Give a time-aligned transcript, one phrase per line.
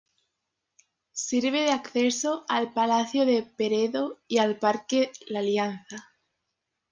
[1.27, 6.09] Sirve de acceso al Palacio de Peredo y al Parque La Alianza.